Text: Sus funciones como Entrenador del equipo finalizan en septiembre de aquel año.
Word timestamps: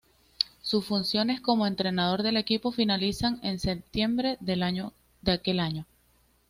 Sus 0.63 0.83
funciones 0.83 1.41
como 1.41 1.67
Entrenador 1.67 2.23
del 2.23 2.35
equipo 2.37 2.71
finalizan 2.71 3.39
en 3.43 3.59
septiembre 3.59 4.37
de 4.41 4.53
aquel 5.31 5.59
año. 5.59 5.85